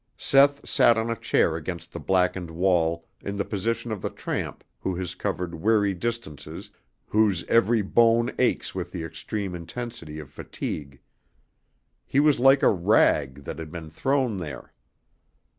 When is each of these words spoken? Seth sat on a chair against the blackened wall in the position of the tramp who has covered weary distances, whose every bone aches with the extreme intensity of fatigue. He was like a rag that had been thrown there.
Seth 0.17 0.67
sat 0.67 0.97
on 0.97 1.11
a 1.11 1.15
chair 1.15 1.55
against 1.55 1.91
the 1.91 1.99
blackened 1.99 2.49
wall 2.49 3.07
in 3.21 3.35
the 3.35 3.45
position 3.45 3.91
of 3.91 4.01
the 4.01 4.09
tramp 4.09 4.63
who 4.79 4.95
has 4.95 5.13
covered 5.13 5.53
weary 5.53 5.93
distances, 5.93 6.71
whose 7.05 7.43
every 7.43 7.83
bone 7.83 8.31
aches 8.39 8.73
with 8.73 8.91
the 8.91 9.03
extreme 9.03 9.53
intensity 9.53 10.17
of 10.17 10.31
fatigue. 10.31 10.99
He 12.07 12.19
was 12.19 12.39
like 12.39 12.63
a 12.63 12.71
rag 12.71 13.43
that 13.43 13.59
had 13.59 13.71
been 13.71 13.91
thrown 13.91 14.37
there. 14.37 14.73